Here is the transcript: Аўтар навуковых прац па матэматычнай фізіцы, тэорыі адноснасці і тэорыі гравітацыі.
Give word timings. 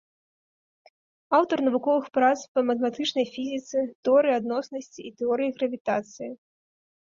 Аўтар 1.39 1.57
навуковых 1.67 2.05
прац 2.19 2.39
па 2.55 2.59
матэматычнай 2.71 3.27
фізіцы, 3.37 3.77
тэорыі 4.09 4.35
адноснасці 4.41 4.99
і 5.11 5.15
тэорыі 5.23 5.49
гравітацыі. 5.63 6.29